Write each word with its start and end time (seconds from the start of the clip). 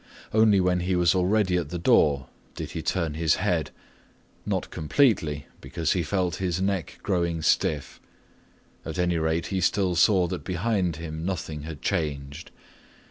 Only 0.33 0.59
when 0.59 0.79
he 0.79 0.95
was 0.95 1.13
already 1.13 1.57
in 1.57 1.67
the 1.67 1.77
door 1.77 2.25
did 2.55 2.71
he 2.71 2.81
turn 2.81 3.13
his 3.13 3.35
head, 3.35 3.69
not 4.47 4.71
completely, 4.71 5.45
because 5.61 5.91
he 5.91 6.01
felt 6.01 6.37
his 6.37 6.59
neck 6.59 6.97
growing 7.03 7.43
stiff. 7.43 8.01
At 8.83 8.97
any 8.97 9.19
rate 9.19 9.45
he 9.53 9.61
still 9.61 9.93
saw 9.95 10.25
that 10.25 10.43
behind 10.43 10.95
him 10.95 11.23
nothing 11.23 11.61
had 11.69 11.83
changed. 11.83 12.49